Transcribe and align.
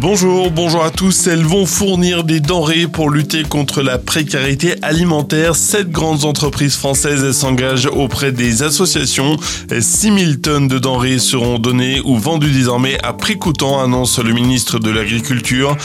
Bonjour, 0.00 0.50
bonjour 0.50 0.82
à 0.82 0.90
tous. 0.90 1.26
Elles 1.26 1.44
vont 1.44 1.66
fournir 1.66 2.24
des 2.24 2.40
denrées 2.40 2.86
pour 2.86 3.10
lutter 3.10 3.42
contre 3.42 3.82
la 3.82 3.98
précarité 3.98 4.76
alimentaire. 4.80 5.54
Sept 5.54 5.90
grandes 5.90 6.24
entreprises 6.24 6.76
françaises 6.76 7.30
s'engagent 7.32 7.84
auprès 7.84 8.32
des 8.32 8.62
associations. 8.62 9.36
6000 9.78 10.40
tonnes 10.40 10.68
de 10.68 10.78
denrées 10.78 11.18
seront 11.18 11.58
données 11.58 12.00
ou 12.02 12.16
vendues 12.16 12.50
désormais 12.50 12.96
à 13.02 13.12
prix 13.12 13.36
coûtant, 13.36 13.82
annonce 13.82 14.18
le 14.18 14.32
ministre 14.32 14.78
de 14.78 14.90
l'Agriculture. 14.90 15.76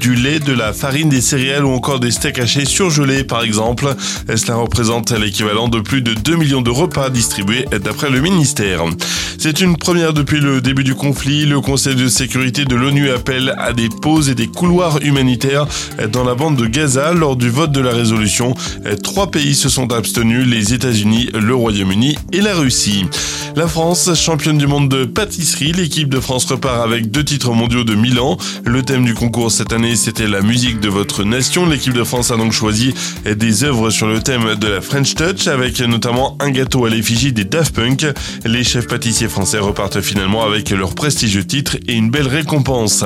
Du 0.00 0.16
lait, 0.16 0.38
de 0.38 0.52
la 0.52 0.74
farine, 0.74 1.08
des 1.08 1.22
céréales 1.22 1.64
ou 1.64 1.70
encore 1.70 1.98
des 1.98 2.10
steaks 2.10 2.40
hachés 2.40 2.66
surgelés 2.66 3.24
par 3.24 3.42
exemple. 3.42 3.94
Cela 4.36 4.56
représente 4.56 5.12
l'équivalent 5.12 5.68
de 5.68 5.80
plus 5.80 6.02
de 6.02 6.12
2 6.12 6.36
millions 6.36 6.62
de 6.62 6.70
repas 6.70 7.08
distribués 7.08 7.64
d'après 7.82 8.10
le 8.10 8.20
ministère. 8.20 8.84
C'est 9.38 9.60
une 9.60 9.76
première 9.76 10.12
depuis 10.12 10.40
le 10.40 10.60
début 10.60 10.84
du 10.84 10.94
conflit. 10.94 11.46
Le 11.46 11.60
Conseil 11.60 11.96
de 11.96 12.06
sécurité 12.08 12.66
de 12.66 12.76
l'ONU 12.76 13.10
appelle 13.10 13.56
à 13.62 13.72
des 13.72 13.88
pauses 13.88 14.28
et 14.28 14.34
des 14.34 14.48
couloirs 14.48 14.98
humanitaires 15.02 15.66
dans 16.12 16.24
la 16.24 16.34
bande 16.34 16.56
de 16.56 16.66
Gaza 16.66 17.12
lors 17.12 17.36
du 17.36 17.48
vote 17.48 17.72
de 17.72 17.80
la 17.80 17.92
résolution. 17.92 18.54
Trois 19.02 19.30
pays 19.30 19.54
se 19.54 19.68
sont 19.68 19.92
abstenus, 19.92 20.46
les 20.46 20.74
États-Unis, 20.74 21.30
le 21.32 21.54
Royaume-Uni 21.54 22.16
et 22.32 22.40
la 22.40 22.54
Russie. 22.54 23.06
La 23.54 23.68
France, 23.68 24.10
championne 24.14 24.56
du 24.56 24.66
monde 24.66 24.88
de 24.88 25.04
pâtisserie, 25.04 25.72
l'équipe 25.72 26.08
de 26.08 26.20
France 26.20 26.46
repart 26.46 26.82
avec 26.82 27.10
deux 27.10 27.22
titres 27.22 27.52
mondiaux 27.52 27.84
de 27.84 27.94
Milan. 27.94 28.38
Le 28.64 28.82
thème 28.82 29.04
du 29.04 29.12
concours 29.12 29.52
cette 29.52 29.74
année, 29.74 29.94
c'était 29.94 30.26
la 30.26 30.40
musique 30.40 30.80
de 30.80 30.88
votre 30.88 31.22
nation. 31.22 31.66
L'équipe 31.66 31.92
de 31.92 32.02
France 32.02 32.30
a 32.30 32.38
donc 32.38 32.52
choisi 32.52 32.94
des 33.26 33.64
œuvres 33.64 33.90
sur 33.90 34.06
le 34.06 34.20
thème 34.22 34.54
de 34.54 34.68
la 34.68 34.80
French 34.80 35.14
Touch, 35.14 35.48
avec 35.48 35.80
notamment 35.80 36.38
un 36.40 36.50
gâteau 36.50 36.86
à 36.86 36.88
l'effigie 36.88 37.34
des 37.34 37.44
Daft 37.44 37.74
Punk. 37.74 38.06
Les 38.46 38.64
chefs 38.64 38.86
pâtissiers 38.86 39.28
français 39.28 39.58
repartent 39.58 40.00
finalement 40.00 40.44
avec 40.44 40.70
leur 40.70 40.94
prestigieux 40.94 41.44
titre 41.44 41.76
et 41.88 41.92
une 41.92 42.10
belle 42.10 42.28
récompense. 42.28 43.04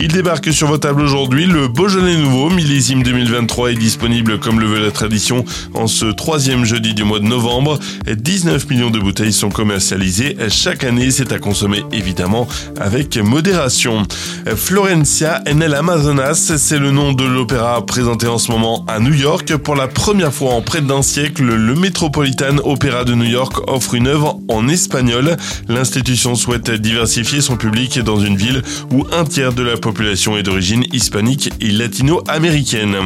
Il 0.00 0.08
débarque 0.08 0.52
sur 0.52 0.66
vos 0.66 0.78
tables 0.78 1.02
aujourd'hui. 1.02 1.46
Le 1.46 1.68
Beaujolais 1.68 2.16
nouveau, 2.16 2.50
millésime 2.50 3.04
2023, 3.04 3.70
est 3.70 3.76
disponible 3.76 4.40
comme 4.40 4.58
le 4.58 4.66
veut 4.66 4.84
la 4.84 4.90
tradition 4.90 5.44
en 5.74 5.86
ce 5.86 6.06
troisième 6.06 6.64
jeudi 6.64 6.92
du 6.92 7.04
mois 7.04 7.20
de 7.20 7.26
novembre. 7.26 7.78
19 8.10 8.68
millions 8.68 8.90
de 8.90 8.98
bouteilles 8.98 9.32
sont 9.32 9.48
commercialisées 9.48 9.75
chaque 10.48 10.84
année. 10.84 11.10
C'est 11.10 11.32
à 11.32 11.38
consommer 11.38 11.84
évidemment 11.92 12.46
avec 12.80 13.16
modération. 13.16 14.02
Florencia 14.54 15.42
en 15.48 15.60
el 15.60 15.74
Amazonas, 15.74 16.52
c'est 16.56 16.78
le 16.78 16.90
nom 16.90 17.12
de 17.12 17.24
l'opéra 17.24 17.84
présenté 17.84 18.26
en 18.26 18.38
ce 18.38 18.50
moment 18.50 18.84
à 18.88 19.00
New 19.00 19.14
York. 19.14 19.56
Pour 19.56 19.74
la 19.74 19.88
première 19.88 20.32
fois 20.32 20.54
en 20.54 20.62
près 20.62 20.80
d'un 20.80 21.02
siècle, 21.02 21.44
le 21.44 21.74
Metropolitan 21.74 22.56
Opera 22.64 23.04
de 23.04 23.14
New 23.14 23.24
York 23.24 23.68
offre 23.68 23.94
une 23.94 24.06
œuvre 24.06 24.38
en 24.48 24.68
espagnol. 24.68 25.36
L'institution 25.68 26.34
souhaite 26.34 26.70
diversifier 26.70 27.40
son 27.40 27.56
public 27.56 27.98
dans 28.00 28.20
une 28.20 28.36
ville 28.36 28.62
où 28.92 29.04
un 29.12 29.24
tiers 29.24 29.52
de 29.52 29.62
la 29.62 29.76
population 29.76 30.36
est 30.36 30.42
d'origine 30.42 30.84
hispanique 30.92 31.50
et 31.60 31.70
latino-américaine. 31.70 32.96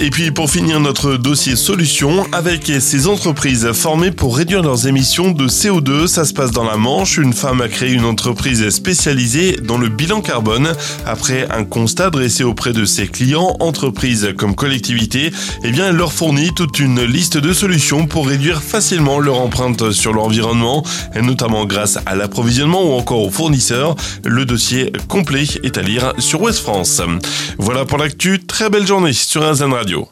Et 0.00 0.10
puis 0.10 0.30
pour 0.30 0.50
finir 0.50 0.80
notre 0.80 1.16
dossier 1.16 1.56
solution, 1.56 2.26
avec 2.32 2.70
ces 2.80 3.06
entreprises 3.06 3.72
formées 3.72 4.10
pour 4.10 4.36
réduire 4.36 4.62
leurs 4.62 4.86
émissions 4.86 5.30
de 5.30 5.48
CO2, 5.48 6.06
ça 6.14 6.24
se 6.24 6.32
passe 6.32 6.52
dans 6.52 6.62
la 6.62 6.76
Manche. 6.76 7.18
Une 7.18 7.32
femme 7.32 7.60
a 7.60 7.66
créé 7.66 7.90
une 7.90 8.04
entreprise 8.04 8.68
spécialisée 8.68 9.56
dans 9.60 9.78
le 9.78 9.88
bilan 9.88 10.20
carbone. 10.20 10.72
Après 11.04 11.50
un 11.50 11.64
constat 11.64 12.10
dressé 12.10 12.44
auprès 12.44 12.72
de 12.72 12.84
ses 12.84 13.08
clients, 13.08 13.56
entreprises 13.58 14.32
comme 14.38 14.54
collectivités, 14.54 15.32
eh 15.64 15.72
bien 15.72 15.88
elle 15.88 15.96
leur 15.96 16.12
fournit 16.12 16.54
toute 16.54 16.78
une 16.78 17.02
liste 17.02 17.36
de 17.36 17.52
solutions 17.52 18.06
pour 18.06 18.28
réduire 18.28 18.62
facilement 18.62 19.18
leur 19.18 19.40
empreinte 19.40 19.90
sur 19.90 20.12
l'environnement, 20.12 20.84
notamment 21.20 21.64
grâce 21.64 21.98
à 22.06 22.14
l'approvisionnement 22.14 22.84
ou 22.84 22.92
encore 22.92 23.22
aux 23.22 23.30
fournisseurs. 23.30 23.96
Le 24.24 24.44
dossier 24.44 24.92
complet 25.08 25.46
est 25.64 25.78
à 25.78 25.82
lire 25.82 26.12
sur 26.18 26.40
Ouest 26.42 26.60
France. 26.60 27.02
Voilà 27.58 27.86
pour 27.86 27.98
l'actu, 27.98 28.38
très 28.38 28.70
belle 28.70 28.86
journée 28.86 29.12
sur 29.12 29.42
RZN 29.42 29.72
Radio. 29.72 30.06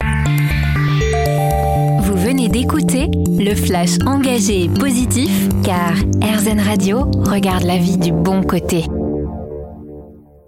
Vous 2.01 2.17
venez 2.17 2.49
d'écouter 2.49 3.07
le 3.43 3.55
flash 3.55 3.97
engagé 4.05 4.63
et 4.63 4.69
positif 4.69 5.49
car 5.63 5.93
RZN 6.21 6.59
Radio 6.59 7.11
regarde 7.25 7.63
la 7.63 7.77
vie 7.77 7.97
du 7.97 8.11
bon 8.11 8.41
côté. 8.41 8.85